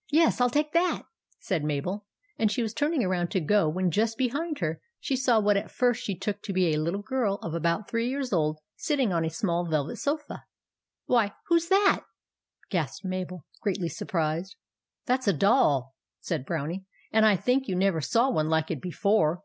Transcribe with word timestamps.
"Yes, 0.10 0.42
I 0.42 0.44
'11 0.44 0.52
take 0.52 0.72
that," 0.74 1.02
said 1.38 1.64
Mabel; 1.64 2.04
and 2.38 2.52
she 2.52 2.60
was 2.60 2.74
turning 2.74 3.02
around 3.02 3.30
to 3.30 3.40
go, 3.40 3.66
when 3.66 3.90
just 3.90 4.18
behind 4.18 4.58
her 4.58 4.78
she 5.00 5.16
saw 5.16 5.40
what 5.40 5.56
at 5.56 5.70
first 5.70 6.04
she 6.04 6.14
took 6.14 6.42
to 6.42 6.52
be 6.52 6.74
a 6.74 6.78
little 6.78 7.00
girl 7.00 7.36
of 7.36 7.54
about 7.54 7.88
three 7.88 8.06
years 8.06 8.30
old 8.30 8.58
sitting 8.76 9.10
on 9.10 9.24
a 9.24 9.30
small 9.30 9.64
velvet 9.66 9.96
sofa. 9.96 10.44
"Why— 11.06 11.32
who's 11.46 11.68
that?" 11.68 12.02
gasped 12.68 13.06
Mabel, 13.06 13.46
greatly 13.62 13.88
surprised. 13.88 14.54
"That 15.06 15.20
s 15.20 15.28
a 15.28 15.32
doll," 15.32 15.94
said 16.20 16.42
the 16.42 16.44
Brownie; 16.44 16.84
"and 17.10 17.24
I 17.24 17.34
think 17.36 17.66
you 17.66 17.74
never 17.74 18.02
saw 18.02 18.28
one 18.30 18.50
like 18.50 18.70
it 18.70 18.82
before. 18.82 19.38